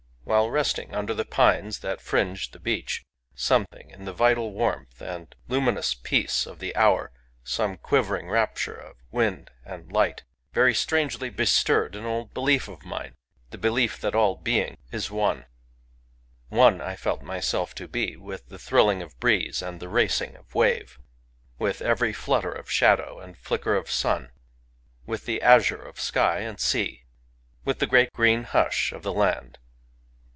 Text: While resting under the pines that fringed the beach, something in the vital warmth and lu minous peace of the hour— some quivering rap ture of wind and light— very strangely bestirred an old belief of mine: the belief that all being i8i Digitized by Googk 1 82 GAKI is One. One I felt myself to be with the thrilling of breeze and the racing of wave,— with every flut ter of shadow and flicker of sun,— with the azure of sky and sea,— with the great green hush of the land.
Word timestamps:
While 0.23 0.49
resting 0.51 0.95
under 0.95 1.13
the 1.13 1.25
pines 1.25 1.79
that 1.79 1.99
fringed 1.99 2.53
the 2.53 2.59
beach, 2.59 3.01
something 3.35 3.89
in 3.89 4.05
the 4.05 4.13
vital 4.13 4.53
warmth 4.53 5.01
and 5.01 5.35
lu 5.49 5.59
minous 5.59 5.93
peace 6.03 6.45
of 6.45 6.59
the 6.59 6.73
hour— 6.73 7.11
some 7.43 7.75
quivering 7.75 8.29
rap 8.29 8.55
ture 8.55 8.75
of 8.75 8.95
wind 9.11 9.51
and 9.65 9.91
light— 9.91 10.23
very 10.53 10.73
strangely 10.73 11.29
bestirred 11.29 11.95
an 11.95 12.05
old 12.05 12.33
belief 12.33 12.69
of 12.69 12.85
mine: 12.85 13.13
the 13.49 13.57
belief 13.57 13.99
that 13.99 14.15
all 14.15 14.37
being 14.37 14.53
i8i 14.53 14.63
Digitized 14.63 14.69
by 14.69 14.71
Googk 14.71 15.11
1 15.11 15.37
82 15.37 15.47
GAKI 15.47 15.47
is 15.49 16.51
One. 16.51 16.59
One 16.61 16.81
I 16.81 16.95
felt 16.95 17.21
myself 17.23 17.75
to 17.75 17.87
be 17.89 18.15
with 18.15 18.47
the 18.47 18.59
thrilling 18.59 19.01
of 19.01 19.19
breeze 19.19 19.61
and 19.61 19.81
the 19.81 19.89
racing 19.89 20.37
of 20.37 20.55
wave,— 20.55 20.97
with 21.59 21.81
every 21.81 22.13
flut 22.13 22.43
ter 22.43 22.53
of 22.53 22.71
shadow 22.71 23.19
and 23.19 23.37
flicker 23.37 23.75
of 23.75 23.91
sun,— 23.91 24.31
with 25.07 25.25
the 25.25 25.41
azure 25.41 25.81
of 25.81 25.99
sky 25.99 26.39
and 26.39 26.57
sea,— 26.61 27.03
with 27.65 27.79
the 27.79 27.87
great 27.87 28.13
green 28.13 28.43
hush 28.43 28.93
of 28.93 29.03
the 29.03 29.11
land. 29.13 29.57